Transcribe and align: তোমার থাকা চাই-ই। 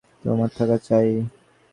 তোমার 0.23 0.49
থাকা 0.57 0.77
চাই-ই। 0.77 1.17